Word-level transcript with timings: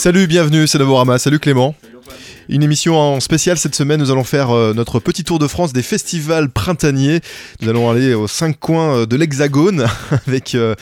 Salut, 0.00 0.26
bienvenue, 0.26 0.66
c'est 0.66 0.78
Novorama. 0.78 1.18
Salut 1.18 1.38
Clément. 1.38 1.74
Une 2.48 2.62
émission 2.62 2.96
en 2.96 3.20
spécial 3.20 3.58
cette 3.58 3.74
semaine, 3.74 4.00
nous 4.00 4.10
allons 4.10 4.24
faire 4.24 4.48
euh, 4.48 4.72
notre 4.72 4.98
petit 4.98 5.24
tour 5.24 5.38
de 5.38 5.46
France 5.46 5.74
des 5.74 5.82
festivals 5.82 6.48
printaniers. 6.48 7.20
Nous 7.60 7.68
allons 7.68 7.90
aller 7.90 8.14
aux 8.14 8.26
cinq 8.26 8.58
coins 8.58 9.00
euh, 9.00 9.06
de 9.06 9.14
l'Hexagone 9.16 9.84
avec 10.26 10.54
euh, 10.54 10.74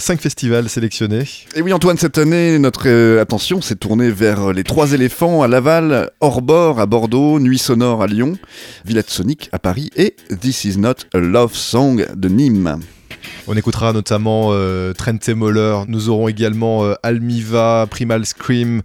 cinq 0.00 0.20
festivals 0.20 0.68
sélectionnés. 0.68 1.22
Et 1.54 1.62
oui 1.62 1.72
Antoine, 1.72 1.98
cette 1.98 2.18
année, 2.18 2.58
notre 2.58 2.88
attention 3.20 3.60
s'est 3.60 3.76
tournée 3.76 4.10
vers 4.10 4.52
les 4.52 4.64
Trois 4.64 4.92
éléphants 4.92 5.44
à 5.44 5.46
Laval, 5.46 6.10
Hors-Bord 6.18 6.80
à 6.80 6.86
Bordeaux, 6.86 7.38
Nuit 7.38 7.58
sonore 7.58 8.02
à 8.02 8.08
Lyon, 8.08 8.36
Villette 8.84 9.10
Sonic 9.10 9.50
à 9.52 9.60
Paris 9.60 9.90
et 9.94 10.16
This 10.40 10.64
is 10.64 10.78
not 10.78 10.94
a 11.14 11.18
love 11.18 11.54
song 11.54 12.04
de 12.12 12.28
Nîmes. 12.28 12.80
On 13.46 13.56
écoutera 13.56 13.92
notamment 13.92 14.48
euh, 14.52 14.92
Moller. 15.34 15.78
Nous 15.88 16.08
aurons 16.08 16.28
également 16.28 16.84
euh, 16.84 16.94
Almiva, 17.02 17.86
Primal 17.90 18.24
Scream 18.26 18.82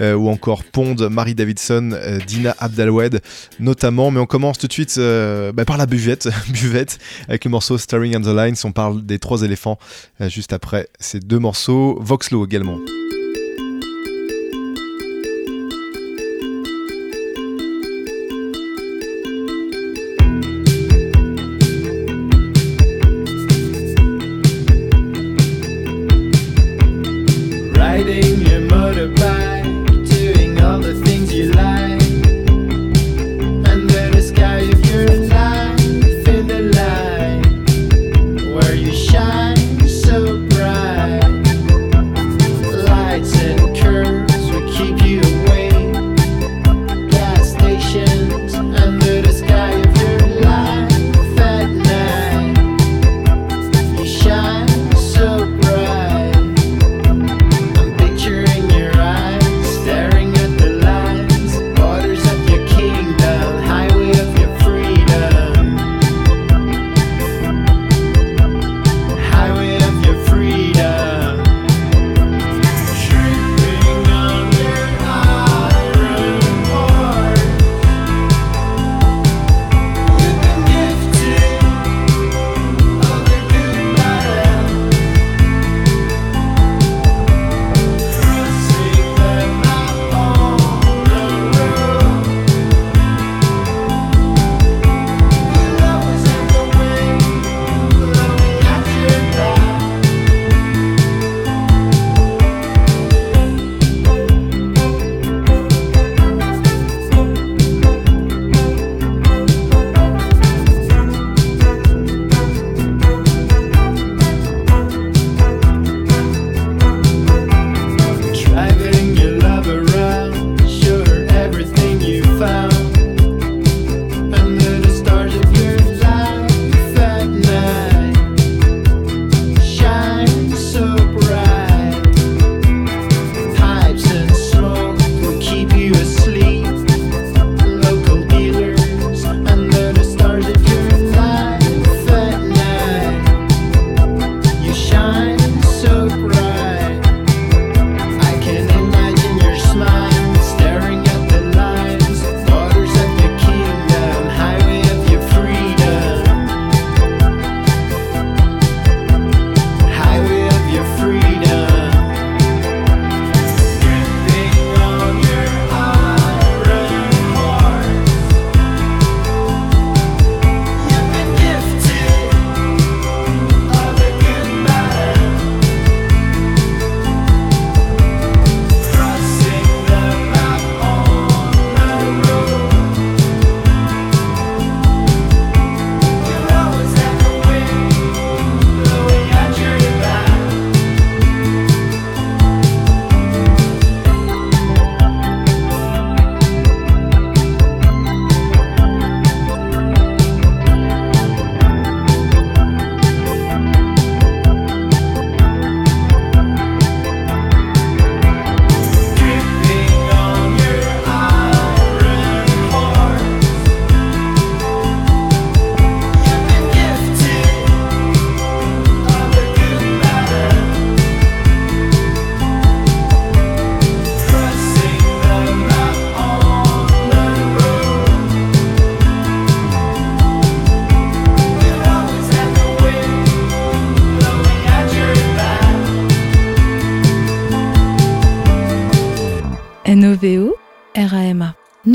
euh, 0.00 0.14
ou 0.14 0.28
encore 0.28 0.64
Pond, 0.64 0.96
Marie 1.10 1.34
Davidson, 1.34 1.90
euh, 1.92 2.18
Dina 2.26 2.54
Abdalwed 2.58 3.20
notamment. 3.60 4.10
Mais 4.10 4.20
on 4.20 4.26
commence 4.26 4.58
tout 4.58 4.66
de 4.66 4.72
suite 4.72 4.98
bah, 4.98 5.64
par 5.64 5.76
la 5.76 5.86
buvette, 5.86 6.28
buvette 6.48 6.98
avec 7.28 7.44
le 7.44 7.50
morceau 7.50 7.78
Starring 7.78 8.16
on 8.16 8.20
the 8.20 8.36
Lines. 8.36 8.56
On 8.64 8.72
parle 8.72 9.04
des 9.04 9.18
trois 9.18 9.42
éléphants 9.42 9.78
juste 10.20 10.52
après 10.52 10.88
ces 11.00 11.20
deux 11.20 11.38
morceaux. 11.38 11.98
Voxlo 12.00 12.44
également. 12.44 12.78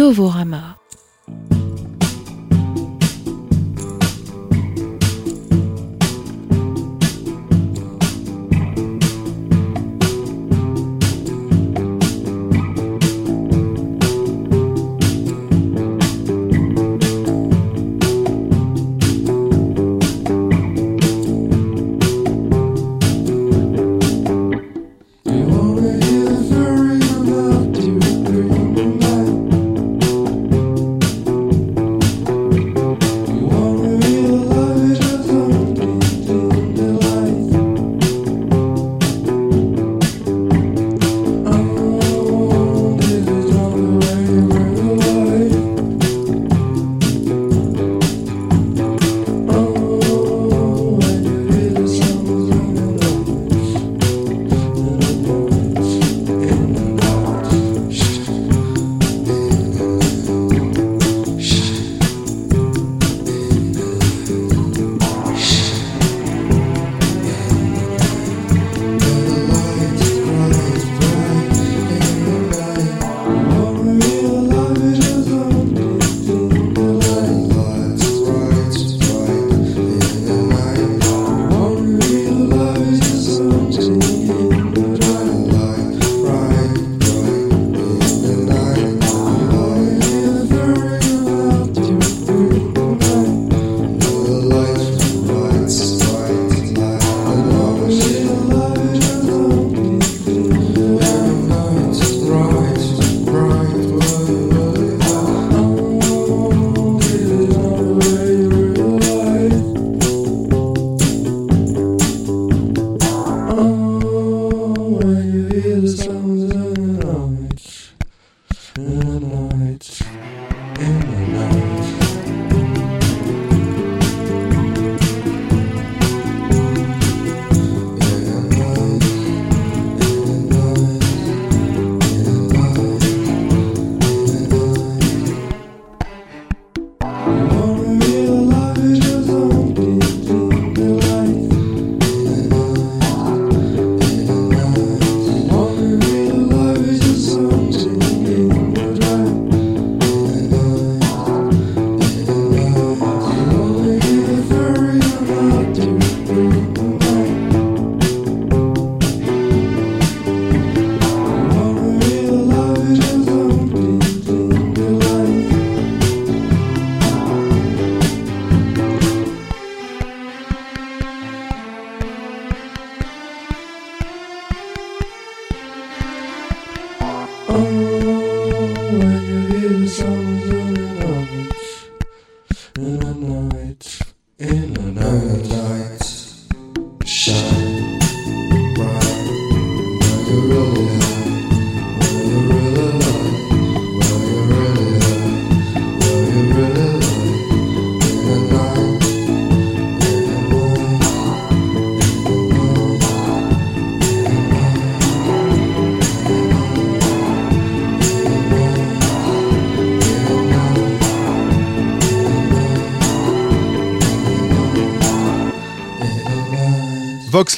Novorama 0.07 0.66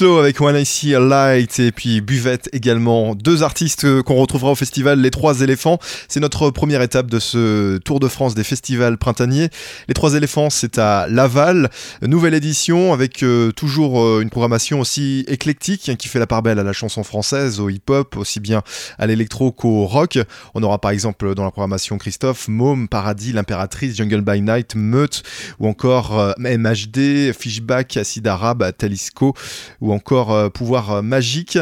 Avec 0.02 0.40
When 0.40 0.56
I 0.56 0.64
See 0.64 0.94
a 0.94 1.00
Light 1.00 1.58
et 1.58 1.72
puis 1.72 2.00
Buvette 2.00 2.48
également. 2.54 3.14
Deux 3.14 3.42
artistes 3.42 4.00
qu'on 4.02 4.14
retrouvera 4.14 4.52
au 4.52 4.54
festival 4.54 4.98
Les 4.98 5.10
Trois 5.10 5.42
Éléphants. 5.42 5.78
C'est 6.08 6.20
notre 6.20 6.48
première 6.48 6.80
étape 6.80 7.10
de 7.10 7.18
ce 7.18 7.76
Tour 7.78 8.00
de 8.00 8.08
France 8.08 8.34
des 8.34 8.42
festivals 8.42 8.96
printaniers. 8.96 9.50
Les 9.88 9.94
Trois 9.94 10.14
Éléphants, 10.14 10.48
c'est 10.48 10.78
à 10.78 11.06
Laval. 11.06 11.68
Nouvelle 12.00 12.32
édition 12.32 12.94
avec 12.94 13.22
euh, 13.22 13.52
toujours 13.52 14.00
euh, 14.00 14.22
une 14.22 14.30
programmation 14.30 14.80
aussi 14.80 15.26
éclectique 15.28 15.90
hein, 15.90 15.96
qui 15.96 16.08
fait 16.08 16.18
la 16.18 16.26
part 16.26 16.42
belle 16.42 16.58
à 16.58 16.62
la 16.62 16.72
chanson 16.72 17.04
française, 17.04 17.60
au 17.60 17.68
hip-hop, 17.68 18.16
aussi 18.16 18.40
bien 18.40 18.62
à 18.98 19.06
l'électro 19.06 19.52
qu'au 19.52 19.84
rock. 19.84 20.18
On 20.54 20.62
aura 20.62 20.78
par 20.78 20.92
exemple 20.92 21.34
dans 21.34 21.44
la 21.44 21.50
programmation 21.50 21.98
Christophe, 21.98 22.48
Môme, 22.48 22.88
Paradis, 22.88 23.34
L'Impératrice, 23.34 23.96
Jungle 23.96 24.22
by 24.22 24.40
Night, 24.40 24.76
Meute 24.76 25.24
ou 25.58 25.68
encore 25.68 26.18
euh, 26.18 26.32
MHD, 26.38 27.34
Fishback, 27.38 27.98
Acide 27.98 28.26
Arabe, 28.28 28.72
Talisco 28.78 29.34
encore 29.92 30.32
euh, 30.32 30.48
Pouvoir 30.48 30.90
euh, 30.90 31.02
Magique. 31.02 31.58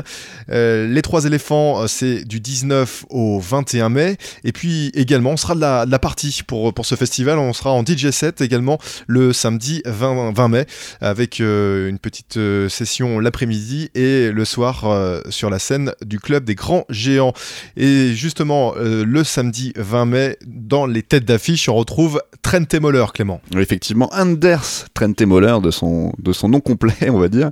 Euh, 0.50 0.86
les 0.88 1.02
trois 1.02 1.24
éléphants, 1.24 1.86
c'est 1.86 2.24
du 2.24 2.40
19 2.40 3.06
au 3.10 3.40
21 3.40 3.88
mai. 3.88 4.16
Et 4.44 4.52
puis 4.52 4.90
également, 4.94 5.30
on 5.30 5.36
sera 5.36 5.54
la, 5.54 5.84
la 5.86 5.98
partie 5.98 6.40
pour, 6.46 6.72
pour 6.72 6.86
ce 6.86 6.94
festival. 6.94 7.38
On 7.38 7.52
sera 7.52 7.72
en 7.72 7.84
DJ 7.84 8.10
set 8.10 8.40
également 8.40 8.78
le 9.06 9.32
samedi 9.32 9.82
20, 9.84 10.32
20 10.32 10.48
mai 10.48 10.66
avec 11.00 11.40
une 11.40 11.98
petite 11.98 12.38
session 12.68 13.18
l'après-midi 13.18 13.90
et 13.94 14.30
le 14.30 14.44
soir 14.44 14.86
sur 15.30 15.50
la 15.50 15.58
scène 15.58 15.92
du 16.04 16.18
club 16.20 16.44
des 16.44 16.54
grands 16.54 16.84
géants. 16.88 17.32
Et 17.76 18.14
justement, 18.14 18.74
le 18.76 19.24
samedi 19.24 19.72
20 19.76 20.04
mai, 20.06 20.38
dans 20.46 20.86
les 20.86 21.02
têtes 21.02 21.24
d'affiche, 21.24 21.68
on 21.68 21.74
retrouve 21.74 22.20
Trent 22.48 22.80
Moller, 22.80 23.04
Clément. 23.12 23.42
Effectivement, 23.58 24.08
Anders 24.10 24.86
Trente 24.94 25.20
Moller, 25.20 25.58
de 25.62 25.70
son, 25.70 26.14
de 26.18 26.32
son 26.32 26.48
nom 26.48 26.60
complet, 26.60 26.94
on 27.10 27.18
va 27.18 27.28
dire, 27.28 27.50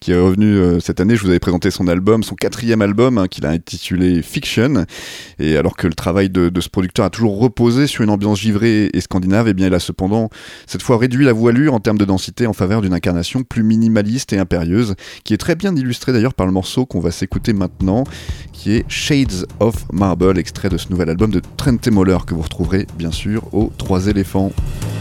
qui 0.00 0.12
est 0.12 0.18
revenu 0.18 0.46
euh, 0.46 0.80
cette 0.80 1.00
année. 1.00 1.16
Je 1.16 1.22
vous 1.22 1.28
avais 1.28 1.38
présenté 1.38 1.70
son 1.70 1.86
album, 1.86 2.22
son 2.22 2.34
quatrième 2.34 2.80
album, 2.80 3.18
hein, 3.18 3.26
qu'il 3.28 3.44
a 3.44 3.50
intitulé 3.50 4.22
Fiction. 4.22 4.86
Et 5.38 5.58
alors 5.58 5.76
que 5.76 5.86
le 5.86 5.92
travail 5.92 6.30
de, 6.30 6.50
ce 6.62 6.70
producteur 6.70 7.04
a 7.04 7.10
toujours 7.10 7.38
reposé 7.38 7.86
sur 7.86 8.04
une 8.04 8.08
ambiance 8.08 8.40
givrée 8.40 8.88
et 8.94 9.02
scandinave, 9.02 9.48
et 9.48 9.52
bien 9.52 9.66
il 9.66 9.74
a 9.74 9.80
cependant 9.80 10.30
cette 10.66 10.80
fois 10.80 10.96
réduit 10.96 11.26
la 11.26 11.34
voilure 11.34 11.74
en 11.74 11.80
termes 11.80 11.98
de 11.98 12.06
densité 12.06 12.46
en 12.46 12.54
faveur 12.54 12.80
d'une 12.80 12.94
incarnation 12.94 13.42
plus 13.42 13.62
minimaliste 13.62 14.32
et 14.32 14.38
impérieuse, 14.38 14.94
qui 15.24 15.34
est 15.34 15.38
très 15.38 15.56
bien 15.56 15.76
illustrée 15.76 16.14
d'ailleurs 16.14 16.32
par 16.32 16.46
le 16.46 16.52
morceau 16.52 16.86
qu'on 16.86 17.00
va 17.00 17.10
s'écouter 17.10 17.52
maintenant, 17.52 18.04
qui 18.54 18.76
est 18.76 18.86
Shades 18.88 19.44
of 19.60 19.84
Marble, 19.92 20.38
extrait 20.38 20.70
de 20.70 20.78
ce 20.78 20.88
nouvel 20.88 21.10
album 21.10 21.30
de 21.30 21.42
Trent 21.58 21.76
Moller 21.92 22.16
que 22.26 22.32
vous 22.32 22.40
retrouverez 22.40 22.86
bien 22.96 23.12
sûr 23.12 23.42
aux 23.52 23.70
Trois 23.76 24.06
éléphants. 24.06 24.37
Shades 24.38 24.97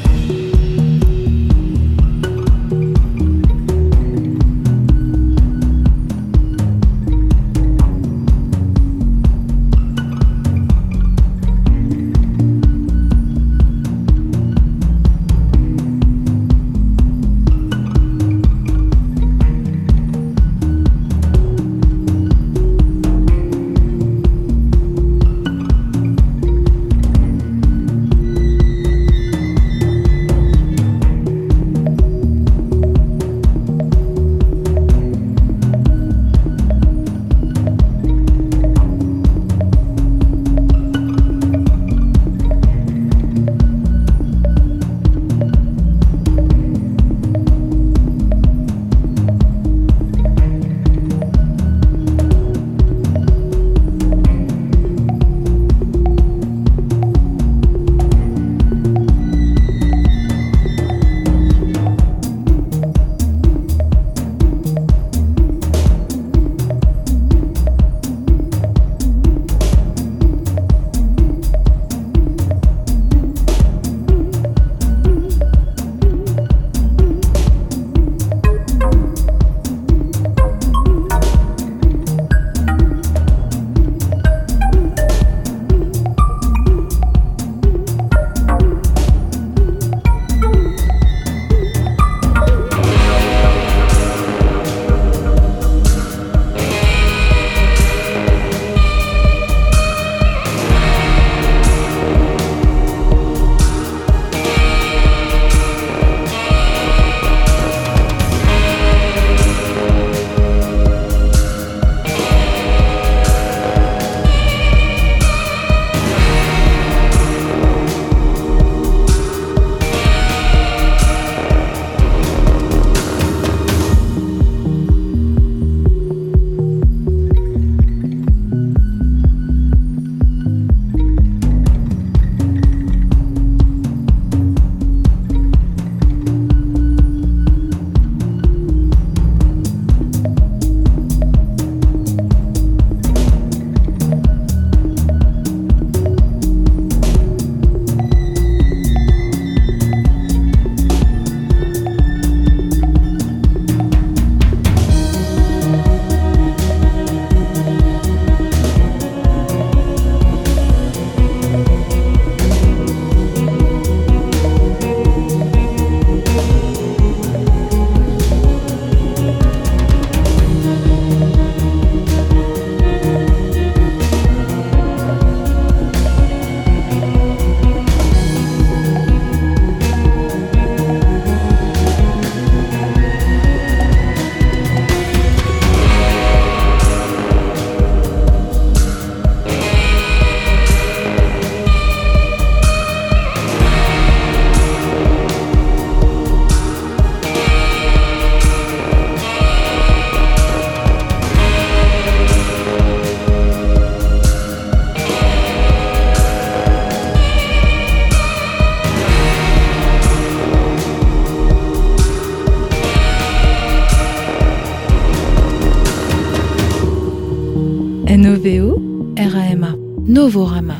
Novorama 220.27 220.77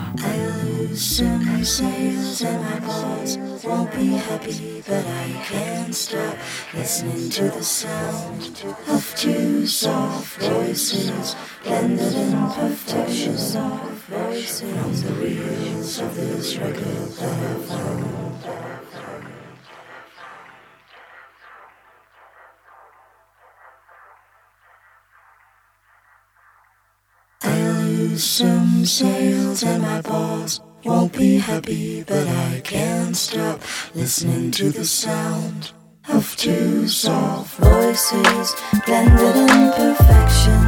Some 0.93 1.63
sails 1.63 2.41
and 2.41 2.61
my 2.61 2.79
boss 2.81 3.37
won't 3.63 3.93
be 3.93 4.07
happy, 4.07 4.83
but 4.85 5.05
I 5.07 5.41
can't 5.45 5.95
stop 5.95 6.35
listening 6.73 7.29
to 7.29 7.43
the 7.43 7.63
sound 7.63 8.61
of 8.89 9.13
two 9.15 9.65
soft 9.65 10.41
voices 10.41 11.37
blended 11.63 12.13
in 12.13 12.31
perfection. 12.49 13.37
Soft 13.37 14.09
voices 14.09 14.59
from 14.59 14.91
the 15.01 15.13
reels 15.13 15.99
of 15.99 16.13
this 16.13 16.57
record 16.57 16.83
that 16.83 17.39
I 17.39 17.53
found. 17.67 18.17
Some 28.15 28.85
sails 28.85 29.63
and 29.63 29.81
my 29.81 30.01
boss 30.01 30.61
won't 30.85 31.11
be 31.17 31.37
happy, 31.37 32.03
but 32.03 32.27
I 32.27 32.61
can't 32.63 33.15
stop 33.15 33.59
listening 33.93 34.51
to 34.51 34.69
the 34.69 34.85
sound 34.85 35.71
of 36.07 36.35
two 36.37 36.87
soft 36.87 37.57
voices 37.57 38.55
blended 38.85 39.35
in 39.35 39.71
perfection 39.73 40.61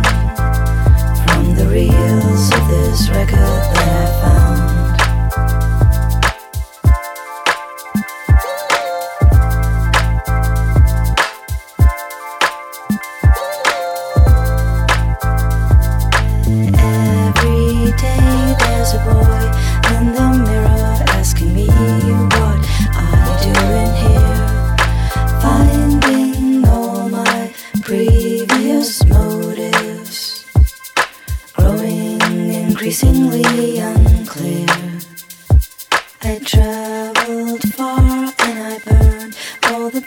from 1.23 1.55
the 1.55 1.67
reels 1.71 2.51
of 2.53 2.67
this 2.67 3.09
record 3.09 3.37
that 3.37 3.87
I 3.87 4.21
found. 4.21 4.78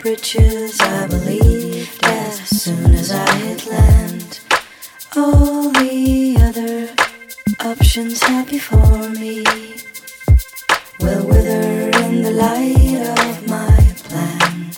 Bridges 0.03 0.81
I 0.81 1.07
believed 1.07 2.05
as 2.05 2.35
soon 2.49 2.93
as 2.93 3.13
I 3.13 3.35
hit 3.37 3.67
land. 3.67 4.41
All 5.17 5.71
the 5.71 6.37
other 6.41 6.89
options 7.71 8.21
had 8.21 8.51
before 8.51 9.11
me 9.11 9.45
will 10.99 11.25
wither 11.25 11.91
in 12.03 12.23
the 12.23 12.33
light 12.33 12.99
of 13.17 13.49
my 13.49 13.77
plan. 14.09 14.73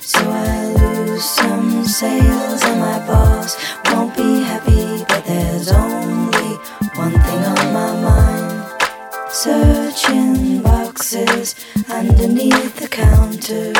So 0.00 0.20
I 0.20 0.66
lose 0.66 1.24
some 1.24 1.84
sails 1.86 2.62
and 2.62 2.78
my 2.78 2.98
boss 3.06 3.56
won't 3.86 4.14
be 4.14 4.42
happy, 4.42 5.02
but 5.08 5.24
there's 5.24 5.72
only 5.72 6.56
one 6.94 7.16
thing 7.26 7.42
on 7.54 7.72
my 7.72 7.92
mind. 8.10 8.82
Searching 9.30 10.60
boxes 10.60 11.54
underneath 11.88 12.76
the 12.76 12.88
counter 12.88 13.72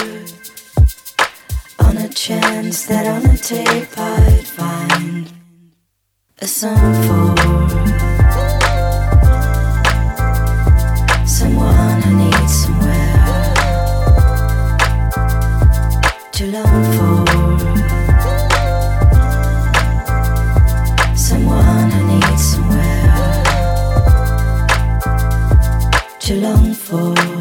chance 2.14 2.86
that 2.86 3.06
on 3.06 3.22
the 3.22 3.38
tape 3.38 3.98
I'd 3.98 4.46
find 4.46 5.32
a 6.40 6.46
song 6.46 6.94
for 7.04 7.34
someone 11.26 12.02
who 12.02 12.16
needs 12.16 12.64
somewhere 12.64 13.54
to 16.32 16.46
long 16.52 16.84
for. 16.96 17.24
Someone 21.16 21.90
who 21.90 22.06
needs 22.08 22.44
somewhere 22.52 23.42
to 26.20 26.34
long 26.40 26.74
for. 26.74 27.31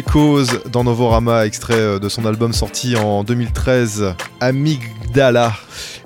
DJ 0.00 0.02
Cause 0.02 0.60
dans 0.70 0.84
Novorama, 0.84 1.46
extrait 1.46 1.74
euh, 1.74 1.98
de 1.98 2.08
son 2.08 2.24
album 2.24 2.52
sorti 2.52 2.96
en 2.96 3.24
2013, 3.24 4.14
Amygdala. 4.40 5.52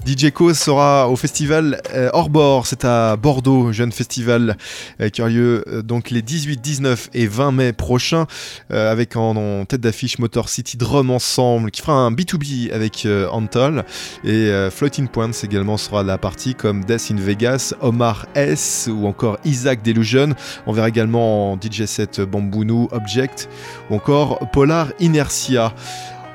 DJ 0.07 0.33
Cause 0.33 0.59
sera 0.59 1.09
au 1.09 1.17
festival 1.17 1.81
euh, 1.95 2.11
Orbor, 2.13 2.67
c'est 2.67 2.85
à 2.85 3.17
Bordeaux, 3.17 3.73
jeune 3.73 3.91
festival 3.91 4.59
euh, 5.01 5.09
qui 5.09 5.23
aura 5.23 5.31
lieu 5.31 5.65
euh, 5.67 5.81
donc 5.81 6.11
les 6.11 6.21
18, 6.21 6.61
19 6.61 7.09
et 7.15 7.27
20 7.27 7.53
mai 7.53 7.73
prochains, 7.73 8.27
avec 8.69 9.17
en, 9.17 9.65
tête 9.65 9.81
d'affiche 9.81 10.19
Motor 10.19 10.51
City 10.51 10.77
Drum 10.77 11.11
Ensemble, 11.11 11.71
qui 11.71 11.81
fera 11.81 11.95
un 11.95 12.11
B2B 12.11 12.71
avec 12.73 13.07
Antol, 13.31 13.85
et 14.25 14.51
Floating 14.71 15.09
Points 15.09 15.31
également 15.43 15.77
sera 15.77 16.03
la 16.03 16.19
partie, 16.19 16.55
comme 16.55 16.85
Death 16.85 17.11
in 17.11 17.17
Vegas, 17.17 17.73
Omar 17.81 18.27
S, 18.35 18.89
ou 18.93 19.07
encore 19.07 19.39
Isaac 19.45 19.83
Delusion. 19.83 20.35
On 20.67 20.73
verra 20.73 20.89
également 20.89 21.53
en 21.53 21.57
DJ 21.57 21.85
set 21.87 22.21
Bambounou 22.21 22.89
Object, 22.93 23.49
ou 23.91 23.95
encore 23.95 24.39
Polar 24.51 24.89
Inertia. 25.01 25.75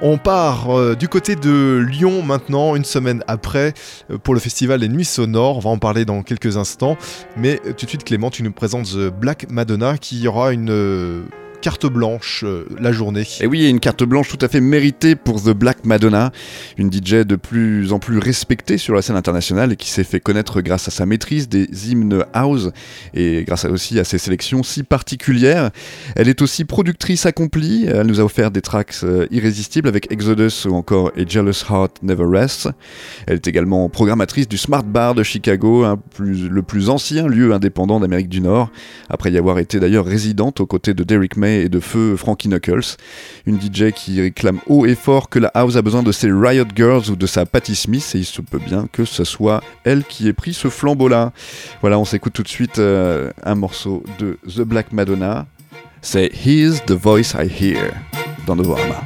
On 0.02 0.18
part 0.18 0.70
euh, 0.70 0.96
du 0.96 1.10
côté 1.10 1.36
de 1.36 1.86
Lyon 1.86 2.24
maintenant, 2.24 2.78
une 2.78 2.86
semaine 2.86 3.22
après, 3.28 3.74
euh, 4.10 4.18
pour 4.18 4.34
le 4.34 4.40
festival 4.40 4.80
Les 4.80 4.88
Nuits 4.88 5.04
Sonores. 5.04 5.58
On 5.58 5.60
va 5.60 5.70
en 5.72 5.78
parler 5.78 6.06
dans 6.06 6.24
quelques 6.24 6.56
instants. 6.56 6.98
Mais 7.36 7.60
euh, 7.66 7.74
tout 7.74 7.86
de 7.86 7.90
suite, 7.90 8.06
Clément, 8.06 8.30
tu 8.30 8.42
nous 8.42 8.54
présentes 8.54 8.86
The 8.86 9.10
Black 9.10 9.48
Madonna 9.50 9.98
qui 9.98 10.26
aura 10.26 10.54
une. 10.54 11.26
Carte 11.62 11.86
blanche 11.86 12.44
euh, 12.46 12.66
la 12.80 12.92
journée. 12.92 13.24
Et 13.42 13.48
oui, 13.48 13.70
une 13.70 13.80
carte 13.80 14.04
blanche 14.04 14.30
tout 14.30 14.38
à 14.42 14.48
fait 14.48 14.62
méritée 14.62 15.16
pour 15.16 15.42
The 15.44 15.50
Black 15.50 15.86
Madonna, 15.86 16.32
une 16.78 16.92
DJ 16.92 17.26
de 17.26 17.36
plus 17.36 17.92
en 17.92 18.00
plus 18.00 18.18
respectée 18.18 18.78
sur 18.78 18.96
la 18.96 19.02
scène 19.02 19.16
internationale 19.16 19.74
et 19.74 19.76
qui 19.76 19.90
s'est 19.90 20.04
fait 20.04 20.20
connaître 20.20 20.62
grâce 20.62 20.88
à 20.88 20.92
sa 20.92 21.06
maîtrise 21.06 21.50
des 21.50 21.68
hymnes 21.90 22.24
house 22.34 22.72
et 23.14 23.44
grâce 23.46 23.66
aussi 23.66 24.00
à 24.00 24.04
ses 24.04 24.18
sélections 24.18 24.64
si 24.64 24.84
particulières. 24.84 25.72
Elle 26.16 26.30
est 26.30 26.42
aussi 26.42 26.66
productrice 26.66 27.26
accomplie, 27.26 27.86
elle 27.86 28.08
nous 28.08 28.20
a 28.20 28.24
offert 28.24 28.52
des 28.52 28.62
tracks 28.62 28.96
euh, 29.04 29.28
irrésistibles 29.32 29.88
avec 29.88 30.12
Exodus 30.12 30.66
ou 30.68 30.76
encore 30.76 31.12
A 31.18 31.28
Jealous 31.28 31.66
Heart 31.70 32.04
Never 32.04 32.26
Rests. 32.26 32.70
Elle 33.28 33.36
est 33.36 33.48
également 33.48 33.90
programmatrice 33.90 34.48
du 34.48 34.58
Smart 34.58 34.84
Bar 34.84 35.16
de 35.16 35.24
Chicago, 35.24 35.86
le 36.20 36.62
plus 36.62 36.90
ancien 36.90 37.28
lieu 37.28 37.54
indépendant 37.54 38.00
d'Amérique 38.00 38.30
du 38.30 38.42
Nord, 38.42 38.72
après 39.10 39.32
y 39.32 39.38
avoir 39.38 39.60
été 39.60 39.80
d'ailleurs 39.80 40.06
résidente 40.06 40.62
aux 40.62 40.66
côtés 40.66 40.94
de 40.94 41.04
Derrick 41.04 41.36
May 41.38 41.49
et 41.58 41.70
de 41.70 41.80
feu 41.80 42.16
Frankie 42.16 42.48
Knuckles. 42.48 42.96
Une 43.46 43.60
DJ 43.60 43.92
qui 43.92 44.22
réclame 44.22 44.60
haut 44.68 44.86
et 44.86 44.96
fort 44.96 45.30
que 45.30 45.40
la 45.40 45.50
house 45.50 45.76
a 45.76 45.82
besoin 45.82 46.04
de 46.04 46.12
ses 46.12 46.32
Riot 46.32 46.66
Girls 46.76 47.10
ou 47.10 47.16
de 47.16 47.26
sa 47.26 47.46
Patti 47.46 47.76
Smith, 47.76 48.12
et 48.16 48.20
il 48.20 48.26
se 48.26 48.42
peut 48.42 48.60
bien 48.60 48.88
que 48.92 49.06
ce 49.06 49.24
soit 49.24 49.62
elle 49.84 50.04
qui 50.04 50.28
ait 50.28 50.34
pris 50.34 50.54
ce 50.54 50.70
flambeau-là. 50.70 51.34
Voilà, 51.82 52.00
on 52.00 52.06
s'écoute 52.06 52.34
tout 52.34 52.44
de 52.44 52.48
suite 52.48 52.80
euh, 52.80 53.32
un 53.44 53.56
morceau 53.56 54.04
de 54.20 54.38
The 54.48 54.62
Black 54.62 54.92
Madonna. 54.92 55.48
C'est 56.02 56.32
Here's 56.46 56.84
the 56.86 56.94
Voice 56.94 57.34
I 57.38 57.48
Hear 57.48 57.92
dans 58.46 58.56
Novorama. 58.56 59.04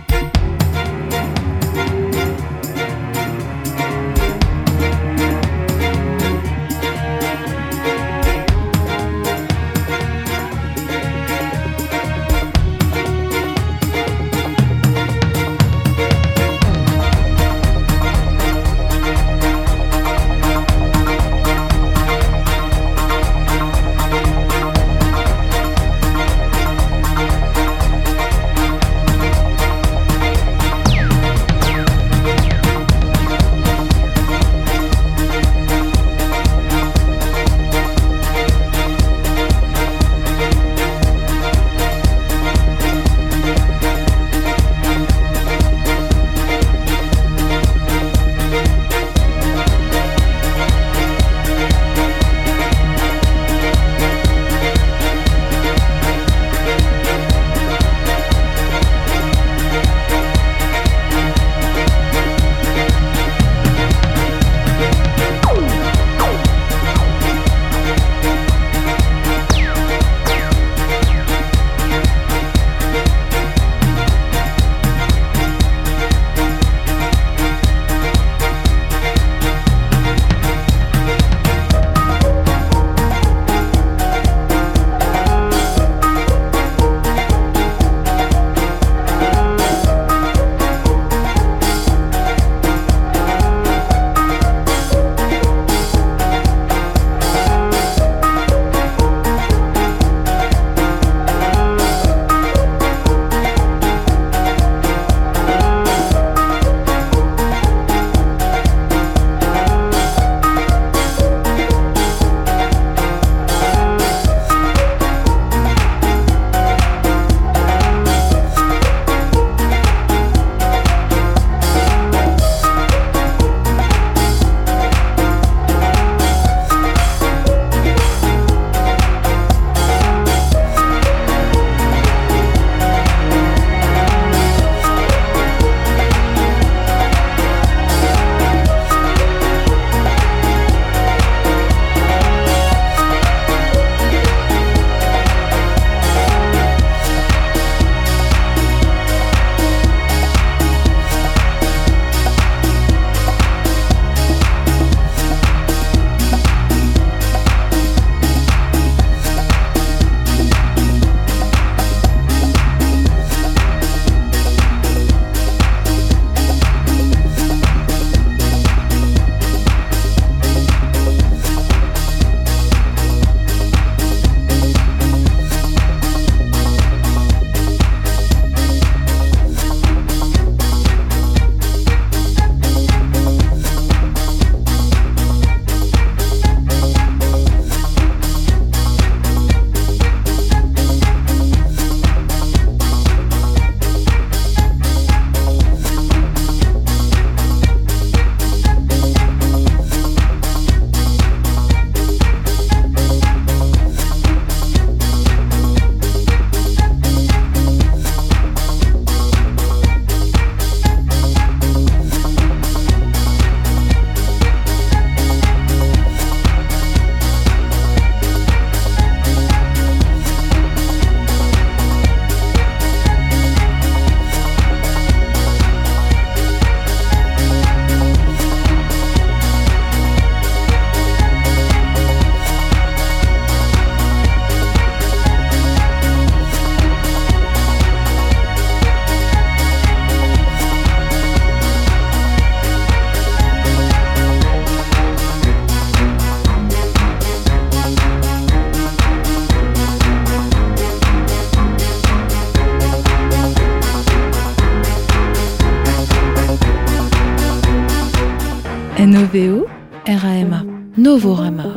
Novorama 261.14 261.73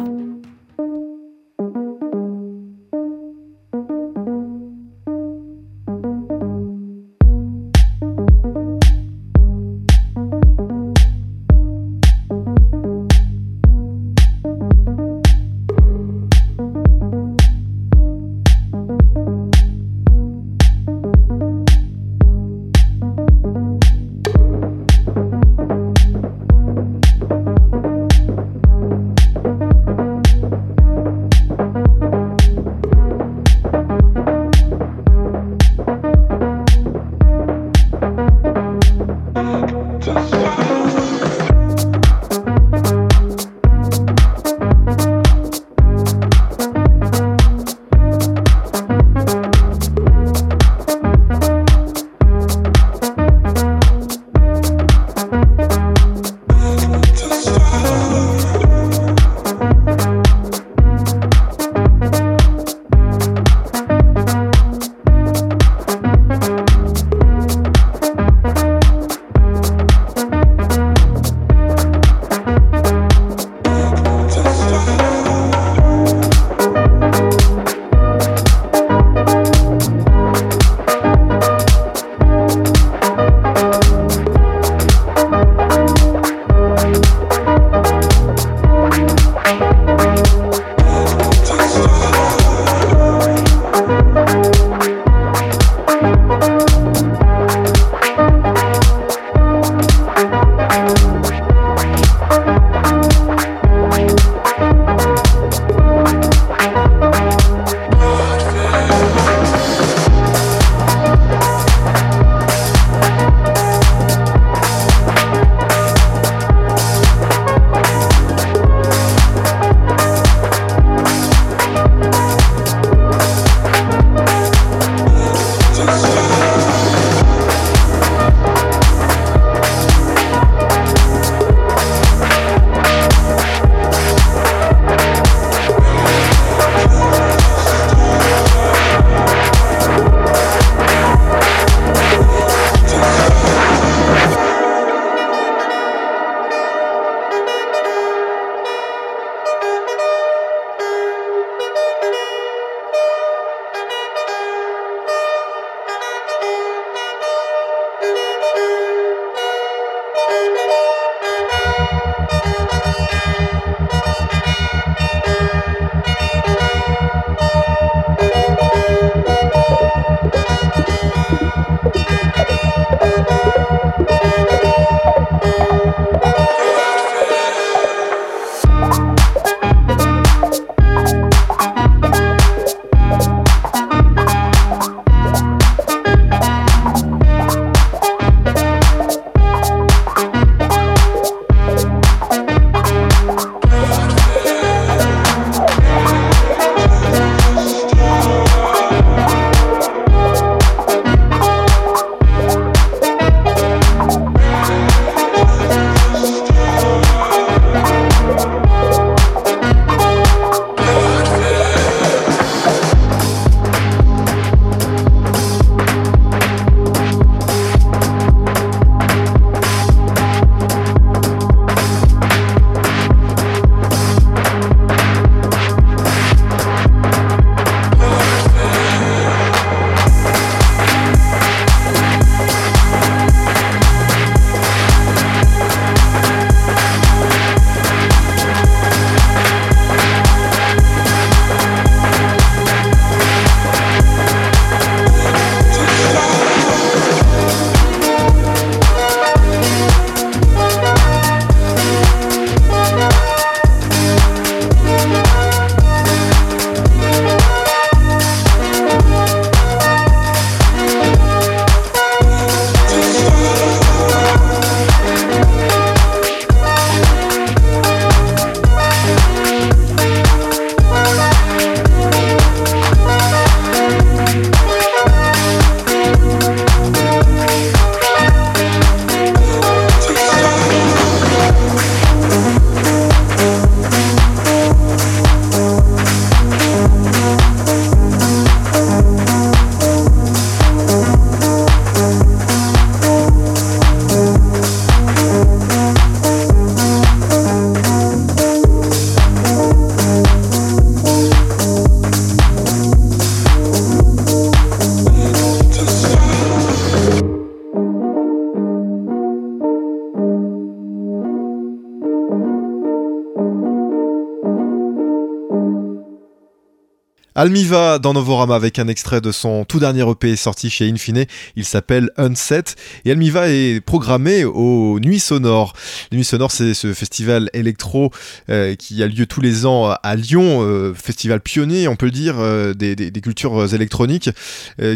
Almiva 317.39 317.99
dans 317.99 318.15
Novorama 318.15 318.55
avec 318.55 318.79
un 318.79 318.89
extrait 318.89 319.21
de 319.21 319.31
son 319.31 319.67
tout 319.67 319.79
dernier 319.79 320.11
EP 320.11 320.37
sorti 320.37 320.71
chez 320.71 320.89
Infine. 320.91 321.27
Il 321.55 321.67
s'appelle 321.67 322.09
Unset. 322.17 322.65
Et 323.05 323.11
Almiva 323.11 323.51
est 323.51 323.83
programmé 323.83 324.47
aux 324.47 324.99
Nuits 325.01 325.21
Sonores. 325.21 325.75
Les 326.11 326.17
Nuits 326.17 326.25
Sonores, 326.25 326.51
c'est 326.51 326.73
ce 326.73 326.95
festival 326.95 327.51
électro 327.53 328.11
euh, 328.49 328.75
qui 328.75 329.03
a 329.03 329.07
lieu 329.07 329.27
tous 329.27 329.43
les 329.43 329.67
ans 329.67 329.91
à 330.03 330.17
Lyon, 330.17 330.63
euh, 330.63 330.95
festival 330.95 331.43
pionnier, 331.43 331.89
on 331.89 331.97
peut 331.97 332.11
dire, 332.11 332.37
euh, 332.39 332.73
des, 332.73 332.97
cultures 333.21 333.75
électroniques, 333.75 334.31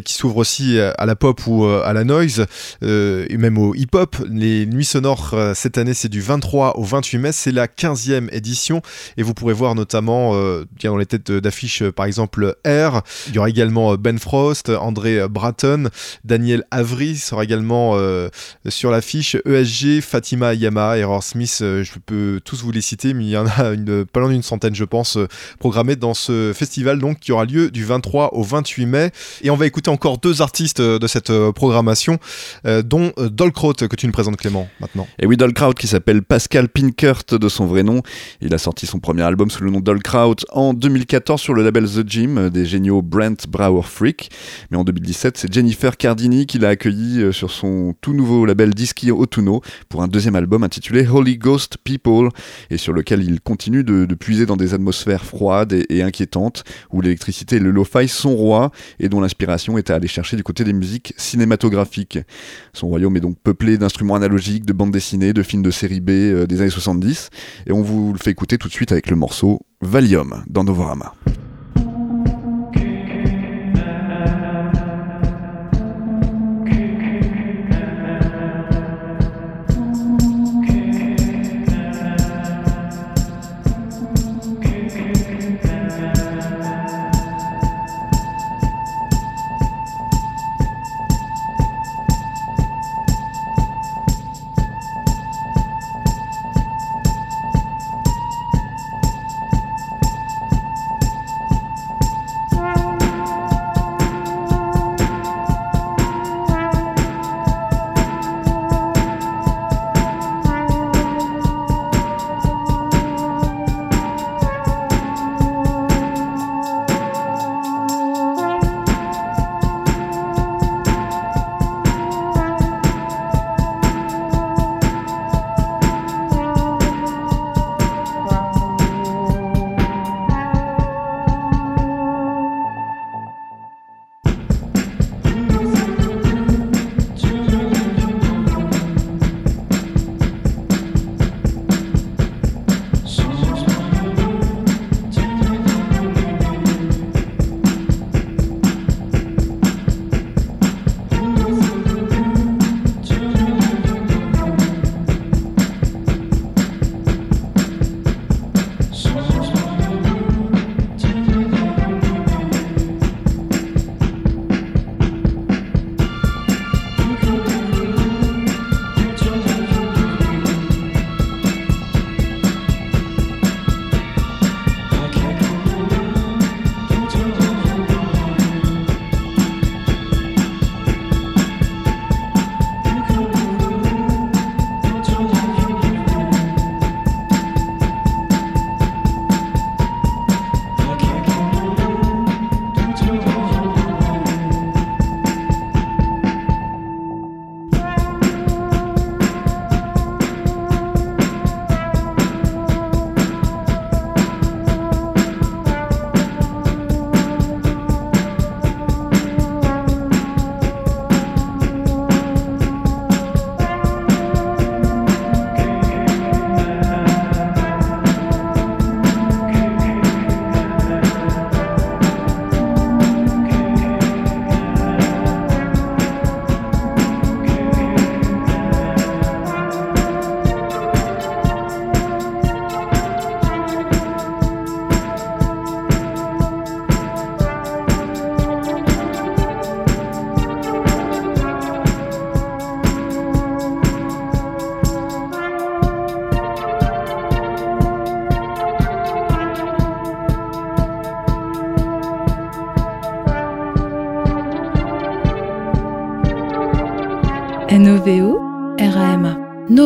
qui 0.05 0.15
s'ouvre 0.15 0.39
aussi 0.39 0.79
à 0.79 1.05
la 1.05 1.17
pop 1.17 1.47
ou 1.47 1.67
à 1.67 1.93
la 1.93 2.05
noise, 2.05 2.47
et 2.81 3.37
même 3.37 3.59
au 3.59 3.75
hip-hop. 3.75 4.17
Les 4.31 4.65
Nuits 4.65 4.85
Sonores, 4.85 5.35
cette 5.55 5.77
année, 5.77 5.95
c'est 5.95 6.09
du 6.09 6.21
23 6.21 6.79
au 6.79 6.85
28 6.85 7.19
mai. 7.19 7.33
C'est 7.33 7.53
la 7.53 7.67
15e 7.67 8.29
édition. 8.33 8.81
Et 9.17 9.23
vous 9.23 9.35
pourrez 9.35 9.53
voir 9.53 9.75
notamment, 9.75 10.35
dans 10.83 10.97
les 10.97 11.07
têtes 11.07 11.33
d'affiche, 11.33 11.83
par 11.91 12.07
exemple, 12.07 12.30
R. 12.39 13.03
Il 13.29 13.35
y 13.35 13.39
aura 13.39 13.49
également 13.49 13.93
euh, 13.93 13.97
Ben 13.97 14.19
Frost, 14.19 14.71
André 14.71 15.29
Bratton, 15.29 15.89
Daniel 16.25 16.65
Avery 16.71 17.17
sera 17.17 17.45
également 17.45 17.93
euh, 17.95 18.29
sur 18.69 18.91
l'affiche. 18.91 19.37
ESG, 19.47 20.01
Fatima 20.01 20.55
Yama, 20.55 20.97
Error 20.99 21.23
Smith, 21.23 21.59
euh, 21.63 21.85
je 21.85 21.93
peux 22.05 22.41
tous 22.45 22.63
vous 22.63 22.73
les 22.73 22.81
citer, 22.81 23.15
mais 23.15 23.25
il 23.25 23.31
y 23.31 23.37
en 23.37 23.47
a 23.47 23.75
pas 24.13 24.21
loin 24.21 24.31
d'une 24.31 24.43
centaine, 24.43 24.75
je 24.75 24.85
pense, 24.85 25.17
euh, 25.17 25.27
programmés 25.59 25.97
dans 25.97 26.15
ce 26.15 26.53
festival 26.55 26.99
donc 26.99 27.21
qui 27.21 27.33
aura 27.33 27.45
lieu 27.45 27.71
du 27.71 27.85
23 27.85 28.35
au 28.35 28.43
28 28.43 28.87
mai. 28.87 29.11
Et 29.43 29.51
on 29.51 29.57
va 29.57 29.67
écouter 29.67 29.91
encore 29.91 30.19
deux 30.19 30.43
artistes 30.43 30.81
de 30.81 31.07
cette 31.07 31.33
programmation, 31.53 32.19
dont 32.85 33.13
Dolkraut 33.17 33.75
que 33.75 33.97
tu 33.97 34.07
nous 34.07 34.13
présentes 34.13 34.37
Clément 34.37 34.69
maintenant. 34.81 35.07
Et 35.19 35.27
oui, 35.27 35.37
Dolkraut 35.37 35.73
qui 35.73 35.87
s'appelle 35.87 36.23
Pascal 36.23 36.69
Pinkert 36.69 37.25
de 37.31 37.49
son 37.49 37.67
vrai 37.67 37.83
nom. 37.83 38.03
Il 38.41 38.55
a 38.55 38.59
sorti 38.59 38.87
son 38.87 38.99
premier 38.99 39.23
album 39.23 39.51
sous 39.51 39.65
le 39.65 39.71
nom 39.71 39.81
Dolkraut 39.81 40.37
en 40.51 40.75
2014 40.75 41.41
sur 41.41 41.55
le 41.55 41.63
label 41.63 41.89
The 41.89 42.09
Gym 42.09 42.20
euh, 42.29 42.51
des 42.51 42.67
géniaux 42.67 43.03
Brent 43.03 43.47
Brower 43.49 43.83
Freak. 43.83 44.31
Mais 44.71 44.77
en 44.77 44.85
2017, 44.85 45.37
c'est 45.37 45.53
Jennifer 45.53 45.97
Cardini 45.97 46.47
qui 46.47 46.59
l'a 46.59 46.69
accueilli 46.69 47.23
euh, 47.23 47.33
sur 47.33 47.51
son 47.51 47.95
tout 48.01 48.13
nouveau 48.13 48.47
label 48.47 48.75
Dischi 48.75 49.11
Autunno 49.11 49.63
pour 49.89 50.03
un 50.03 50.09
deuxième 50.09 50.37
album 50.37 50.63
intitulé 50.63 51.07
Holy 51.07 51.39
Ghost 51.39 51.79
People 51.83 52.29
et 52.71 52.77
sur 52.77 52.93
lequel 52.93 53.23
il 53.23 53.41
continue 53.41 53.85
de, 53.85 54.07
puiser 54.15 54.45
dans 54.45 54.57
des 54.57 54.75
atmosphères 54.75 55.25
froides 55.25 55.73
et, 55.73 55.87
et 55.89 56.03
inquiétantes 56.03 56.65
où 56.93 57.01
l'électricité 57.01 57.57
et 57.57 57.61
le 57.61 57.71
lo-fi 57.71 58.07
sont 58.09 58.37
rois 58.37 58.71
et 58.99 59.09
dont 59.09 59.21
l'inspiration 59.21 59.79
est 59.79 59.91
à 59.91 59.95
aller 59.95 60.09
chercher 60.09 60.37
du 60.37 60.43
côté 60.43 60.65
des 60.65 60.73
musiques 60.73 61.15
cinématographiques. 61.17 62.19
Son 62.73 62.89
royaume 62.89 63.17
est 63.17 63.21
donc 63.21 63.39
peuplé 63.43 63.79
d'instruments 63.79 64.15
analogiques, 64.15 64.67
de 64.67 64.73
bandes 64.73 64.91
dessinées, 64.91 65.33
de 65.33 65.43
films 65.43 65.63
de 65.63 65.71
série 65.71 66.01
B 66.01 66.11
euh, 66.11 66.47
des 66.47 66.61
années 66.61 66.71
70. 66.71 67.31
Et 67.67 67.73
on 67.73 67.83
vous 67.83 68.13
le 68.13 68.19
fait 68.19 68.31
écouter 68.31 68.59
tout 68.59 68.69
de 68.69 68.73
suite 68.73 68.93
avec 68.93 69.11
le 69.11 69.17
morceau 69.17 69.61
Valium 69.81 70.45
dans 70.49 70.65
Novorama. 70.65 71.15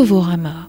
Novorama. 0.05 0.64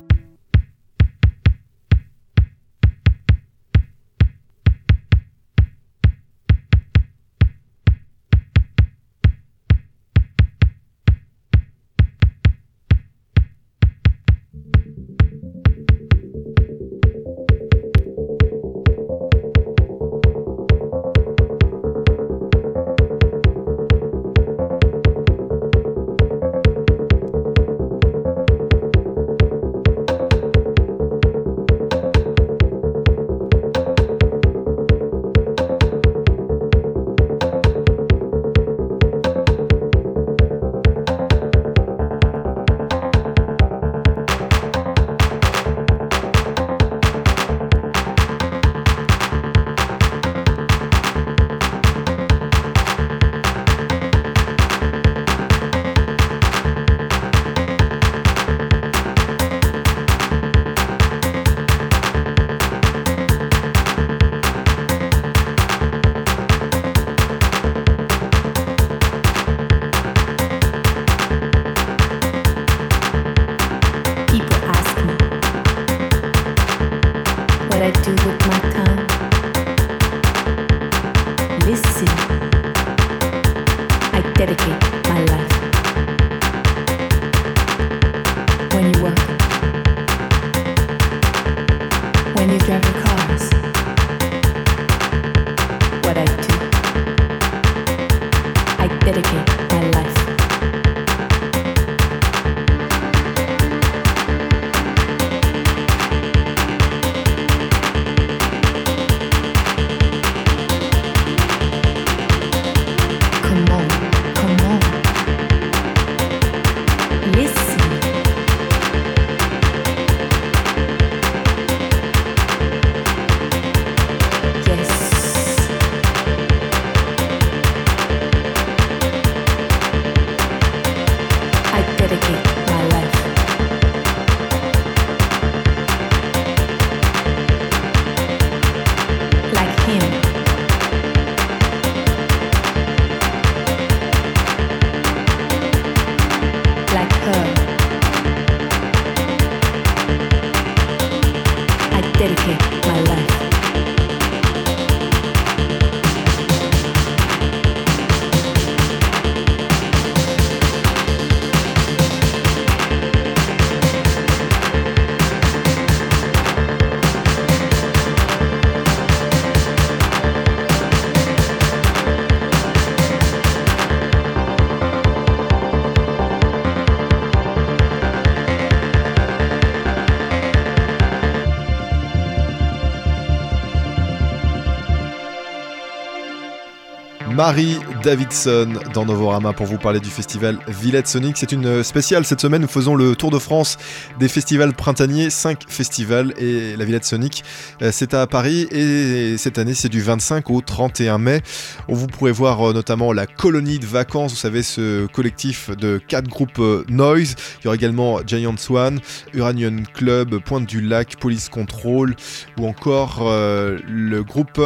Marie 187.46 187.78
Davidson 188.02 188.74
dans 188.96 189.06
Novorama 189.06 189.54
pour 189.54 189.68
vous 189.68 189.78
parler 189.78 190.00
du 190.00 190.10
festival 190.10 190.58
Villette 190.68 191.06
Sonic. 191.06 191.38
C'est 191.38 191.52
une 191.52 191.84
spéciale 191.84 192.26
cette 192.26 192.42
semaine. 192.42 192.64
Nous 192.64 192.68
faisons 192.68 192.96
le 192.96 193.16
tour 193.16 193.30
de 193.30 193.38
France 193.38 193.78
des 194.18 194.28
festivals 194.28 194.74
printaniers, 194.74 195.30
5 195.30 195.66
festivals 195.68 196.34
et 196.40 196.76
la 196.76 196.86
Villette 196.86 197.06
Sonic, 197.06 197.44
euh, 197.84 197.92
c'est 197.94 198.16
à 198.16 198.26
Paris 198.26 198.64
et 198.72 199.38
cette 199.38 199.60
année 199.60 199.76
c'est 199.76 199.90
du 199.90 200.02
25 200.02 200.50
au 200.50 200.62
31 200.62 201.20
mai. 201.20 201.44
Vous 201.88 202.08
pourrez 202.08 202.32
voir 202.32 202.70
euh, 202.70 202.74
notamment 202.74 203.14
la 203.14 203.28
colonie 203.28 203.78
de 203.78 203.86
vacances, 203.86 204.32
vous 204.32 204.40
savez 204.40 204.64
ce 204.64 205.06
collectif 205.06 205.70
de 205.70 206.00
quatre 206.00 206.28
groupes 206.28 206.58
euh, 206.58 206.84
Noise. 206.90 207.36
Il 207.60 207.66
y 207.66 207.68
aura 207.68 207.76
également 207.76 208.22
Giant 208.26 208.58
Swan, 208.58 209.00
Uranium 209.36 209.86
Club, 209.86 210.40
Pointe 210.44 210.66
du 210.66 210.82
Lac, 210.82 211.18
Police 211.20 211.50
Control 211.50 212.16
ou 212.58 212.66
encore 212.66 213.24
le 213.24 214.22
groupe 214.24 214.60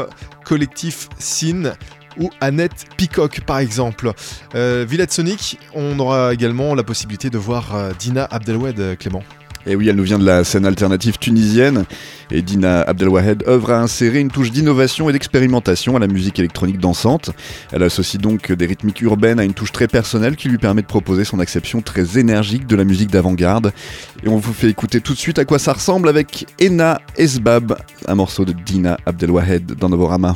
collectif 0.46 1.10
Sin 1.20 1.74
ou 2.20 2.30
Annette 2.42 2.86
Peacock 2.98 3.42
par 3.42 3.60
exemple. 3.60 4.12
Euh, 4.56 4.86
Sonic, 5.10 5.58
on 5.74 5.98
aura 6.00 6.34
également 6.34 6.76
la 6.76 6.84
possibilité 6.84 7.30
de 7.30 7.38
voir 7.38 7.76
euh, 7.76 7.92
Dina 7.98 8.28
Abdelwed, 8.30 8.80
euh, 8.80 8.96
Clément. 8.96 9.24
Et 9.66 9.76
oui, 9.76 9.90
elle 9.90 9.98
nous 9.98 10.04
vient 10.04 10.18
de 10.18 10.26
la 10.26 10.44
scène 10.44 10.66
alternative 10.66 11.18
tunisienne. 11.18 11.86
Et 12.32 12.42
Dina 12.42 12.82
Abdelwahed 12.82 13.44
œuvre 13.48 13.72
à 13.72 13.82
insérer 13.82 14.20
une 14.20 14.32
touche 14.32 14.52
d'innovation 14.52 15.10
et 15.10 15.14
d'expérimentation 15.14 15.96
à 15.96 16.00
la 16.00 16.08
musique 16.08 16.40
électronique 16.40 16.80
dansante. 16.80 17.32
Elle 17.72 17.84
associe 17.84 18.22
donc 18.22 18.52
des 18.52 18.66
rythmiques 18.66 19.02
urbaines 19.02 19.40
à 19.40 19.44
une 19.44 19.54
touche 19.54 19.72
très 19.72 19.88
personnelle 19.88 20.38
qui 20.38 20.48
lui 20.48 20.58
permet 20.58 20.82
de 20.82 20.88
proposer 20.88 21.24
son 21.24 21.40
acception 21.40 21.82
très 21.82 22.18
énergique 22.18 22.68
de 22.68 22.76
la 22.76 22.84
musique 22.84 23.12
d'avant-garde. 23.12 23.74
Et 24.24 24.30
on 24.30 24.38
vous 24.38 24.54
fait 24.54 24.70
écouter 24.70 25.02
tout 25.02 25.14
de 25.14 25.20
suite 25.20 25.40
à 25.40 25.46
quoi 25.46 25.60
ça 25.60 25.74
ressemble 25.74 26.08
avec 26.08 26.46
Ena 26.62 27.02
Esbab, 27.18 27.78
un 28.08 28.16
morceau 28.16 28.46
de 28.46 28.54
Dina 28.54 28.98
Abdelwahed 29.06 29.74
dans 29.74 29.90
Novorama. 29.90 30.36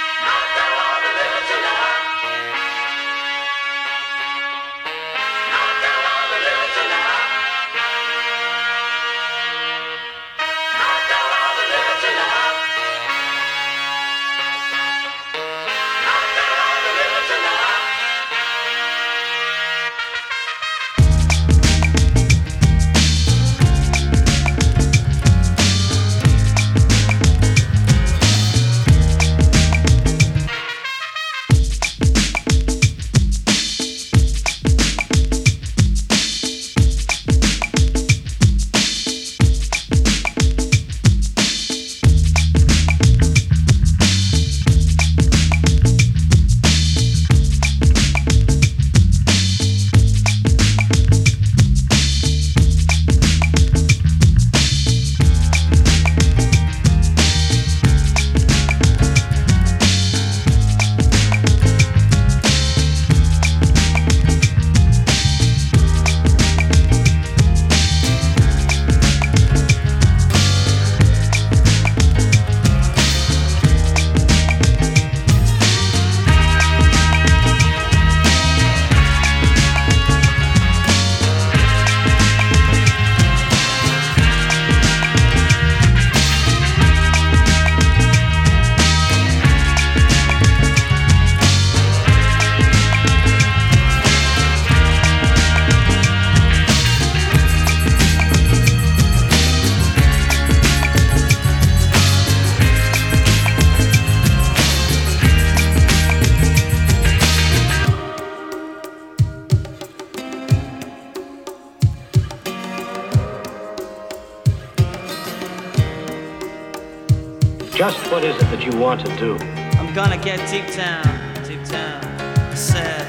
Just 117.81 118.11
what 118.11 118.23
is 118.23 118.35
it 118.35 118.45
that 118.51 118.63
you 118.63 118.79
want 118.79 119.03
to 119.03 119.15
do? 119.17 119.33
I'm 119.79 119.91
gonna 119.95 120.15
get 120.15 120.37
deep 120.51 120.71
down, 120.75 121.03
deep 121.43 121.65
down. 121.67 122.05
I 122.05 122.53
said, 122.53 123.07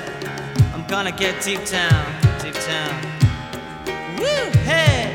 I'm 0.73 0.87
gonna 0.87 1.13
get 1.13 1.43
deep 1.43 1.63
down, 1.67 2.07
deep 2.41 2.55
down. 2.55 2.95
Woo, 4.17 4.51
hey! 4.65 5.13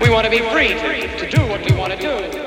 We 0.00 0.08
want 0.08 0.24
to 0.24 0.30
be 0.30 0.38
free 0.38 0.68
to, 0.68 1.18
to 1.18 1.30
do 1.30 1.46
what 1.48 1.62
we 1.70 1.76
want 1.76 1.92
to 1.92 1.98
do. 1.98 2.43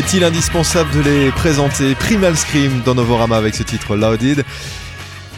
Est-il 0.00 0.24
indispensable 0.24 0.90
de 0.92 1.00
les 1.00 1.30
présenter? 1.30 1.94
Primal 1.94 2.34
Scream 2.34 2.80
dans 2.86 2.94
Novorama 2.94 3.36
avec 3.36 3.54
ce 3.54 3.62
titre 3.62 3.96
Louded 3.96 4.46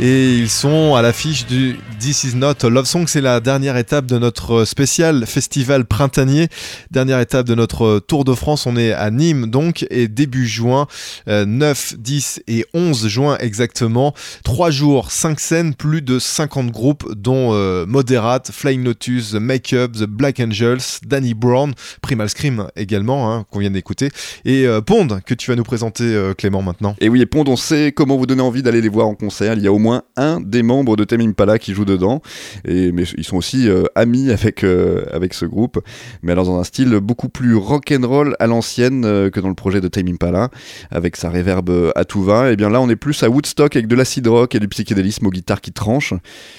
et 0.04 0.34
ils 0.34 0.50
sont 0.50 0.96
à 0.96 1.02
l'affiche 1.02 1.46
du 1.46 1.78
This 2.00 2.24
Is 2.24 2.34
Not 2.34 2.68
Love 2.68 2.86
Song. 2.86 3.04
C'est 3.06 3.20
la 3.20 3.38
dernière 3.38 3.76
étape 3.76 4.06
de 4.06 4.18
notre 4.18 4.64
spécial 4.64 5.26
festival 5.26 5.84
printanier. 5.84 6.48
Dernière 6.90 7.20
étape 7.20 7.46
de 7.46 7.54
notre 7.54 8.00
Tour 8.00 8.24
de 8.24 8.34
France. 8.34 8.66
On 8.66 8.76
est 8.76 8.92
à 8.92 9.12
Nîmes 9.12 9.46
donc 9.46 9.86
et 9.90 10.08
début 10.08 10.48
juin, 10.48 10.88
euh, 11.28 11.44
9, 11.46 11.94
10 11.98 12.42
et 12.48 12.66
11 12.74 13.06
juin 13.06 13.36
exactement. 13.38 14.12
3 14.42 14.72
jours, 14.72 15.12
5 15.12 15.38
scènes, 15.38 15.74
plus 15.74 16.02
de 16.02 16.18
50 16.18 16.72
groupes 16.72 17.14
dont 17.14 17.50
euh, 17.52 17.86
Moderate, 17.86 18.50
Flying 18.52 18.82
Lotus, 18.82 19.30
The 19.30 19.34
Make-up, 19.34 19.92
The 19.92 20.06
Black 20.06 20.40
Angels, 20.40 20.98
Danny 21.06 21.32
Brown, 21.32 21.74
Primal 22.00 22.28
Scream 22.28 22.66
également 22.74 23.32
hein, 23.32 23.46
qu'on 23.52 23.60
vient 23.60 23.70
d'écouter 23.70 24.08
et 24.44 24.66
euh, 24.66 24.80
Pond 24.80 25.20
que 25.24 25.34
tu 25.34 25.48
vas 25.48 25.56
nous 25.56 25.62
présenter 25.62 26.02
euh, 26.02 26.34
Clément 26.34 26.62
maintenant. 26.62 26.96
Et 27.00 27.08
oui, 27.08 27.20
et 27.20 27.26
Pond, 27.26 27.44
on 27.46 27.54
sait 27.54 27.92
comment 27.94 28.16
vous 28.16 28.26
donner 28.26 28.42
envie 28.42 28.64
d'aller 28.64 28.80
les 28.80 28.88
voir 28.88 29.06
en 29.06 29.14
concert. 29.14 29.54
Il 29.54 29.62
y 29.62 29.68
a 29.68 29.72
au 29.72 29.78
moins 29.78 29.91
un 30.16 30.40
des 30.40 30.62
membres 30.62 30.96
de 30.96 31.04
Tame 31.04 31.20
Impala 31.20 31.58
qui 31.58 31.74
joue 31.74 31.84
dedans. 31.84 32.22
Et, 32.64 32.92
mais 32.92 33.04
ils 33.16 33.24
sont 33.24 33.36
aussi 33.36 33.68
euh, 33.68 33.84
amis 33.94 34.30
avec, 34.30 34.64
euh, 34.64 35.04
avec 35.12 35.34
ce 35.34 35.44
groupe. 35.44 35.80
Mais 36.22 36.32
alors 36.32 36.44
dans 36.44 36.58
un 36.58 36.64
style 36.64 36.98
beaucoup 37.00 37.28
plus 37.28 37.54
rock'n'roll 37.54 38.36
à 38.38 38.46
l'ancienne 38.46 39.04
euh, 39.04 39.30
que 39.30 39.40
dans 39.40 39.48
le 39.48 39.54
projet 39.54 39.80
de 39.80 39.88
Tame 39.88 40.08
Impala, 40.08 40.50
avec 40.90 41.16
sa 41.16 41.30
réverb 41.30 41.70
euh, 41.70 41.90
à 41.94 42.04
tout 42.04 42.22
va. 42.22 42.50
Et 42.52 42.56
bien 42.56 42.70
là, 42.70 42.80
on 42.80 42.88
est 42.88 42.96
plus 42.96 43.22
à 43.22 43.30
Woodstock 43.30 43.76
avec 43.76 43.86
de 43.86 43.96
l'acid 43.96 44.26
rock 44.26 44.54
et 44.54 44.60
du 44.60 44.68
psychédélisme 44.68 45.26
aux 45.26 45.30
guitares 45.30 45.60
qui 45.60 45.72
tranchent. 45.72 46.14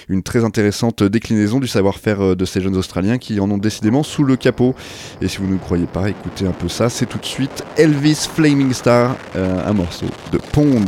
Une 0.08 0.22
très 0.22 0.44
intéressante 0.44 1.02
déclinaison 1.02 1.60
du 1.60 1.66
savoir-faire 1.66 2.36
de 2.36 2.44
ces 2.44 2.60
jeunes 2.60 2.76
Australiens 2.76 3.18
qui 3.18 3.40
en 3.40 3.50
ont 3.50 3.58
décidément 3.58 4.02
sous 4.02 4.24
le 4.24 4.36
capot. 4.36 4.74
Et 5.20 5.28
si 5.28 5.38
vous 5.38 5.48
ne 5.48 5.58
croyez 5.58 5.86
pas, 5.86 6.08
écoutez 6.08 6.46
un 6.46 6.52
peu 6.52 6.68
ça. 6.68 6.88
C'est 6.88 7.06
tout 7.06 7.18
de 7.18 7.24
suite 7.24 7.64
Elvis 7.76 8.28
Flaming 8.34 8.72
Star, 8.72 9.16
un 9.34 9.72
morceau 9.72 10.06
de 10.32 10.38
Pond. 10.52 10.84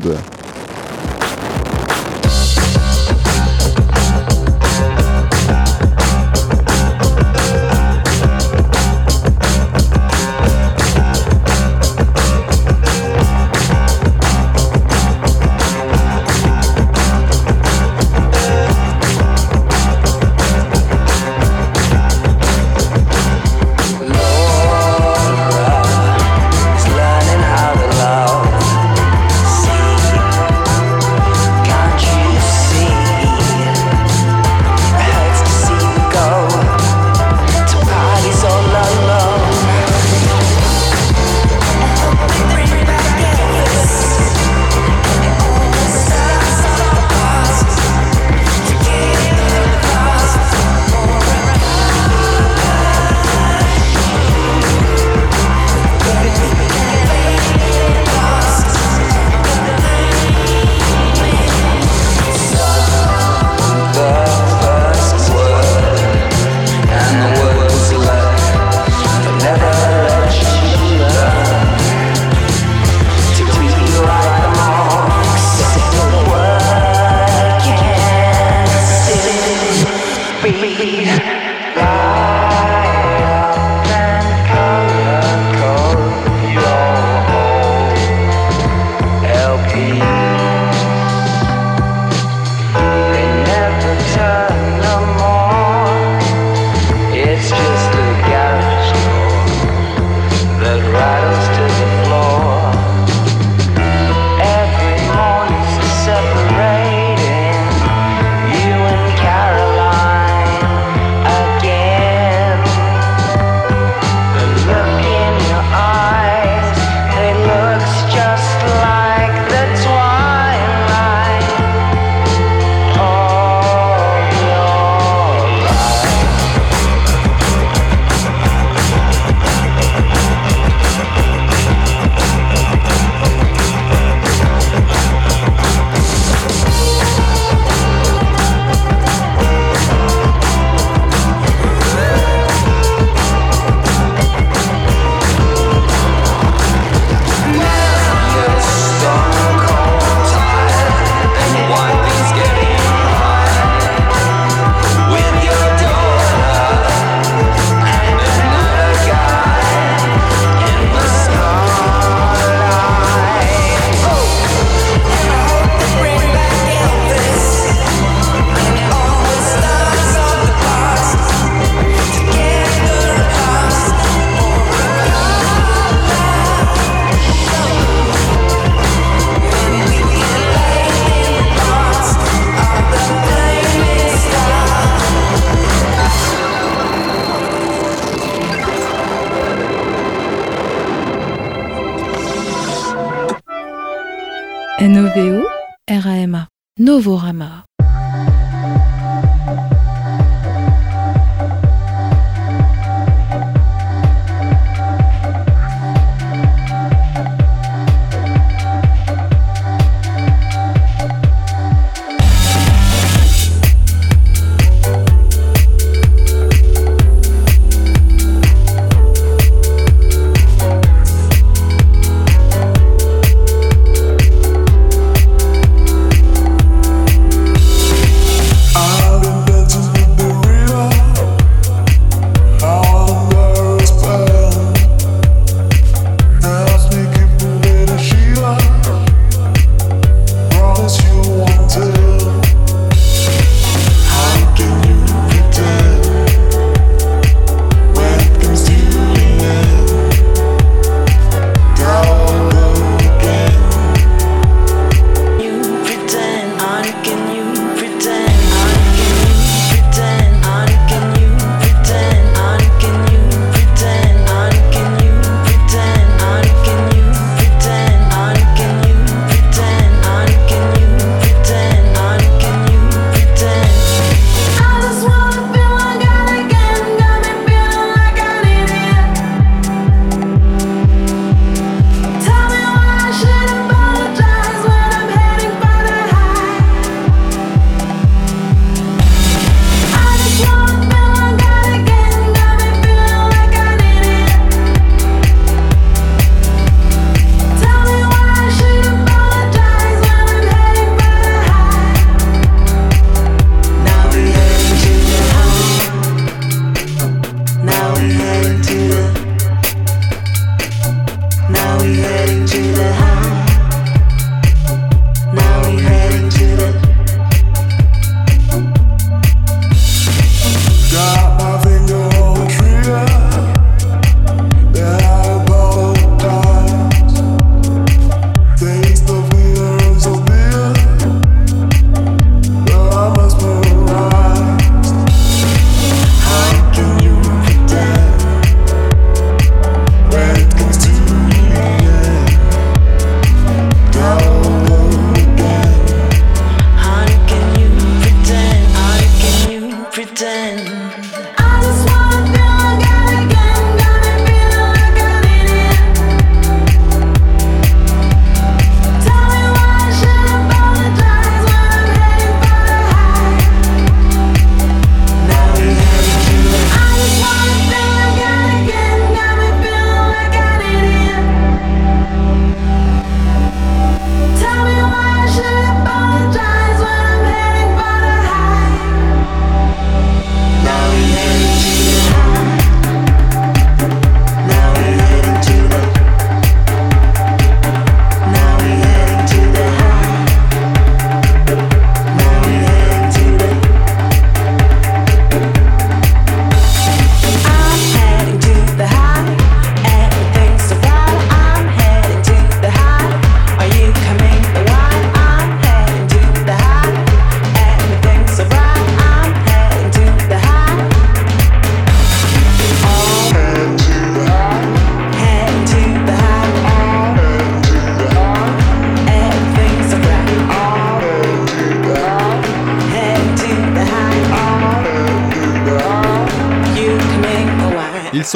Novorama. 196.96 197.55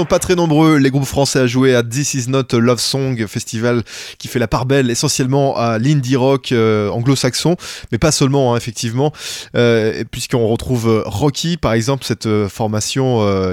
Pas 0.05 0.19
très 0.19 0.35
nombreux, 0.35 0.77
les 0.77 0.91
groupes 0.91 1.05
français 1.05 1.41
à 1.41 1.47
jouer 1.47 1.75
à 1.75 1.83
This 1.83 2.15
Is 2.15 2.29
Not 2.29 2.45
Love 2.53 2.81
Song, 2.81 3.27
festival 3.27 3.83
qui 4.19 4.29
fait 4.29 4.39
la 4.39 4.49
part 4.49 4.67
belle 4.67 4.91
essentiellement 4.91 5.57
à 5.57 5.79
l'indie 5.79 6.17
rock 6.17 6.53
euh, 6.53 6.89
anglo-saxon, 6.91 7.57
mais 7.93 7.99
pas 7.99 8.13
seulement, 8.13 8.55
hein, 8.55 8.57
effectivement, 8.57 9.13
euh, 9.57 10.05
puisqu'on 10.11 10.47
retrouve 10.47 10.89
euh, 10.89 11.03
Rocky, 11.07 11.57
par 11.57 11.73
exemple, 11.73 12.05
cette 12.05 12.29
formation 12.49 13.01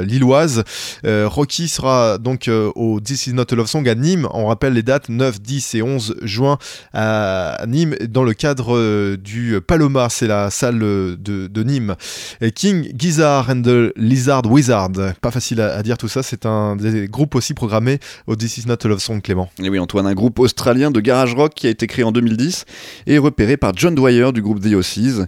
lilloise. 0.01 0.63
Rocky 1.03 1.67
sera 1.67 2.17
donc 2.17 2.49
au 2.49 2.99
This 2.99 3.27
Is 3.27 3.33
Not 3.33 3.45
Love 3.51 3.67
Song 3.67 3.87
à 3.87 3.95
Nîmes. 3.95 4.27
On 4.33 4.47
rappelle 4.47 4.73
les 4.73 4.83
dates 4.83 5.09
9, 5.09 5.41
10 5.41 5.75
et 5.75 5.81
11 5.81 6.15
juin 6.23 6.57
à 6.93 7.63
Nîmes 7.67 7.95
dans 8.09 8.23
le 8.23 8.33
cadre 8.33 9.15
du 9.15 9.59
Paloma, 9.65 10.07
c'est 10.09 10.27
la 10.27 10.49
salle 10.49 10.79
de, 10.79 11.63
Nîmes. 11.63 11.95
King 12.55 12.91
Gizzard 12.97 13.49
and 13.49 13.61
the 13.61 13.93
Lizard 13.95 14.45
Wizard, 14.45 14.91
pas 15.21 15.31
facile 15.31 15.61
à 15.61 15.81
dire 15.83 15.97
tout 15.97 16.07
ça, 16.07 16.23
c'est 16.23 16.36
un 16.45 16.75
des 16.75 17.07
groupes 17.07 17.35
aussi 17.35 17.53
programmés 17.53 17.99
au 18.27 18.35
This 18.35 18.57
Is 18.57 18.67
Not 18.67 18.75
a 18.83 18.87
Love 18.87 18.99
Song, 18.99 19.21
Clément. 19.21 19.49
Et 19.61 19.69
oui, 19.69 19.79
Antoine, 19.79 20.07
un 20.07 20.13
groupe 20.13 20.39
australien 20.39 20.91
de 20.91 20.99
garage 20.99 21.33
rock 21.33 21.53
qui 21.55 21.67
a 21.67 21.69
été 21.69 21.87
créé 21.87 22.03
en 22.03 22.11
2010 22.11 22.65
et 23.07 23.17
repéré 23.17 23.57
par 23.57 23.73
John 23.75 23.95
Dwyer 23.95 24.31
du 24.31 24.41
groupe 24.41 24.61
The 24.61 24.73
Ossies. 24.73 25.21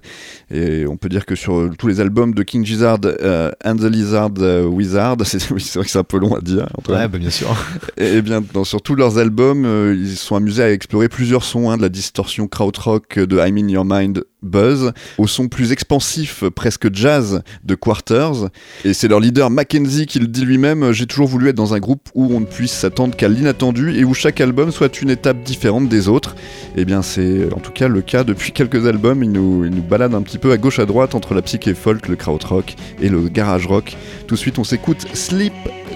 Et 0.51 0.86
on 0.88 0.97
peut 0.97 1.10
dire 1.10 1.26
que 1.26 1.36
sur 1.36 1.70
tous 1.78 1.88
les 1.88 1.99
albums 1.99 2.34
de 2.34 2.43
King 2.43 2.66
Gizzard 2.66 2.99
euh, 3.05 3.51
and 3.64 3.78
the 3.78 3.84
Lizard 3.84 4.32
euh, 4.39 4.66
Wizard, 4.66 5.18
c'est 5.24 5.51
oui, 5.51 5.62
c'est 5.62 5.80
vrai 5.80 5.86
que 5.86 5.91
c'est 5.91 5.99
un 5.99 6.03
peu 6.03 6.18
long 6.18 6.36
à 6.36 6.41
dire, 6.41 6.68
Antoine. 6.78 6.99
Ouais, 6.99 7.07
bah, 7.07 7.18
bien 7.18 7.30
sûr. 7.30 7.55
Et 7.97 8.22
bien, 8.22 8.41
dans, 8.53 8.64
sur 8.64 8.82
tous 8.82 8.95
leurs 8.95 9.18
albums, 9.18 9.66
euh, 9.66 9.95
ils 9.97 10.16
se 10.16 10.26
sont 10.26 10.36
amusés 10.36 10.64
à 10.64 10.72
explorer 10.72 11.10
plusieurs 11.10 11.43
sons, 11.43 11.70
hein, 11.70 11.78
de 11.78 11.82
la 11.82 11.89
distorsion 11.89 12.47
krautrock 12.47 13.20
de 13.20 13.38
I'm 13.38 13.57
in 13.57 13.68
Your 13.68 13.86
Mind 13.86 14.24
Buzz, 14.41 14.93
au 15.17 15.27
son 15.27 15.47
plus 15.47 15.71
expansif, 15.71 16.43
presque 16.55 16.93
jazz, 16.93 17.41
de 17.63 17.75
Quarters. 17.75 18.49
Et 18.85 18.93
c'est 18.93 19.07
leur 19.07 19.19
leader 19.19 19.49
Mackenzie 19.49 20.05
qui 20.05 20.19
le 20.19 20.27
dit 20.27 20.45
lui-même 20.45 20.91
J'ai 20.91 21.05
toujours 21.05 21.27
voulu 21.27 21.49
être 21.49 21.55
dans 21.55 21.73
un 21.73 21.79
groupe 21.79 22.09
où 22.15 22.33
on 22.33 22.39
ne 22.39 22.45
puisse 22.45 22.71
s'attendre 22.71 23.15
qu'à 23.15 23.27
l'inattendu 23.27 23.97
et 23.97 24.05
où 24.05 24.13
chaque 24.13 24.41
album 24.41 24.71
soit 24.71 25.01
une 25.01 25.09
étape 25.09 25.43
différente 25.43 25.89
des 25.89 26.07
autres. 26.07 26.35
Et 26.75 26.85
bien, 26.85 27.01
c'est 27.01 27.51
en 27.53 27.59
tout 27.59 27.71
cas 27.71 27.87
le 27.87 28.01
cas 28.01 28.23
depuis 28.23 28.51
quelques 28.51 28.87
albums. 28.87 29.23
Il 29.23 29.31
nous, 29.31 29.65
il 29.65 29.71
nous 29.71 29.83
balade 29.83 30.13
un 30.13 30.21
petit 30.21 30.37
peu 30.37 30.51
à 30.51 30.57
gauche 30.57 30.79
à 30.79 30.85
droite 30.85 31.15
entre 31.15 31.33
la 31.33 31.41
psyché 31.41 31.73
folk, 31.73 32.07
le 32.07 32.15
krautrock 32.15 32.75
et 33.01 33.09
le 33.09 33.27
garage 33.27 33.67
rock. 33.67 33.97
Tout 34.27 34.35
de 34.35 34.39
suite, 34.39 34.59
on 34.59 34.63
s'écoute 34.63 35.05
Sleep 35.13 35.53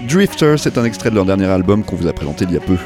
Drifter. 0.09 0.55
C'est 0.57 0.77
un 0.77 0.85
extrait 0.85 1.09
de 1.09 1.15
leur 1.15 1.25
dernier 1.25 1.45
album 1.45 1.83
qu'on 1.83 1.95
vous 1.95 2.07
a 2.07 2.13
présenté 2.13 2.45
il 2.45 2.53
y 2.53 2.57
a 2.57 2.59
peu. 2.59 2.77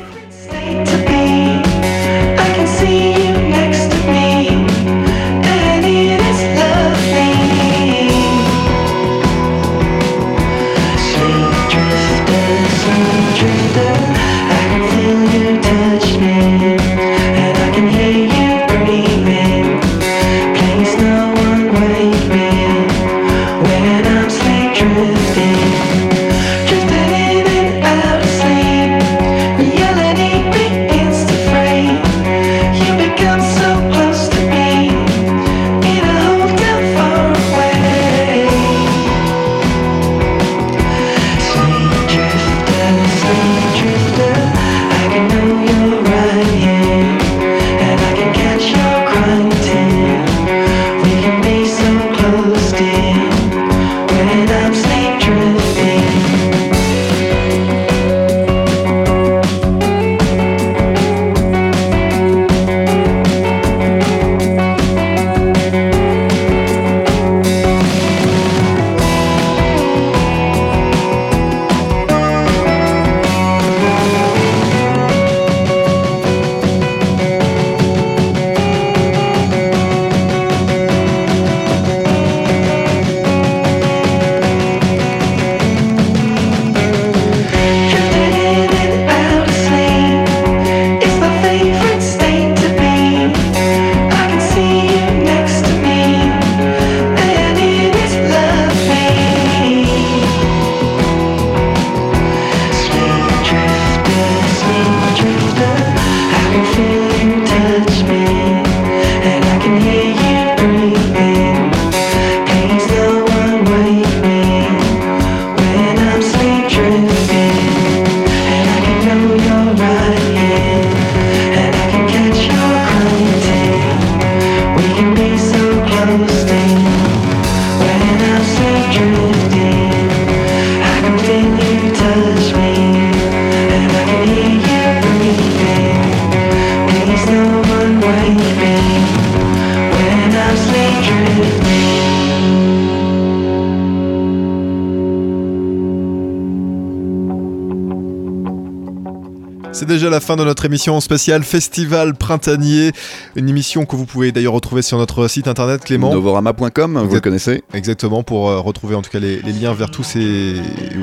Émission 150.68 151.00
spéciale 151.02 151.44
Festival 151.44 152.14
Printanier, 152.14 152.92
une 153.36 153.50
émission 153.50 153.86
que 153.86 153.96
vous 153.96 154.06
pouvez 154.06 154.32
d'ailleurs 154.32 154.54
retrouver 154.54 154.82
sur 154.82 154.98
notre 154.98 155.28
site 155.28 155.48
internet 155.48 155.84
Clément. 155.84 156.14
Novorama.com, 156.14 156.94
vous 156.94 157.00
le 157.00 157.06
Exact- 157.06 157.22
connaissez 157.24 157.64
Exactement, 157.74 158.22
pour 158.22 158.50
euh, 158.50 158.60
retrouver 158.60 158.96
en 158.96 159.02
tout 159.02 159.10
cas 159.10 159.20
les, 159.20 159.42
les 159.42 159.52
liens 159.54 159.74
vers 159.74 159.90
tous 159.90 160.04
ces 160.04 160.56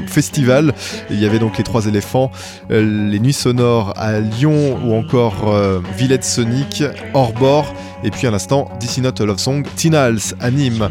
festivals. 0.07 0.73
Il 1.11 1.19
y 1.21 1.27
avait 1.27 1.39
donc 1.39 1.59
les 1.59 1.65
Trois 1.65 1.87
éléphants, 1.87 2.31
euh, 2.71 3.09
les 3.11 3.19
Nuits 3.19 3.33
sonores 3.33 3.95
à 3.97 4.21
Lyon 4.21 4.79
ou 4.85 4.95
encore 4.95 5.49
euh, 5.49 5.81
Villette 5.97 6.25
Sonic, 6.25 6.85
Orbor, 7.15 7.75
et 8.05 8.11
puis 8.11 8.27
à 8.27 8.31
l'instant 8.31 8.69
DC 8.81 8.99
Not 8.99 9.21
a 9.21 9.25
Love 9.25 9.39
Song, 9.39 9.65
Tinals 9.77 10.19
à 10.41 10.51
Nîmes. 10.51 10.89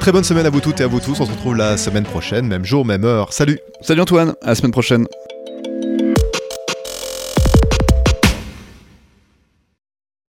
Très 0.00 0.12
bonne 0.12 0.24
semaine 0.24 0.46
à 0.46 0.50
vous 0.50 0.60
toutes 0.60 0.80
et 0.80 0.84
à 0.84 0.86
vous 0.86 1.00
tous, 1.00 1.20
on 1.20 1.26
se 1.26 1.30
retrouve 1.30 1.56
la 1.56 1.76
semaine 1.76 2.04
prochaine, 2.04 2.46
même 2.46 2.64
jour, 2.64 2.84
même 2.86 3.04
heure. 3.04 3.32
Salut 3.34 3.58
Salut 3.82 4.00
Antoine, 4.00 4.34
à 4.42 4.48
la 4.48 4.54
semaine 4.54 4.72
prochaine. 4.72 5.06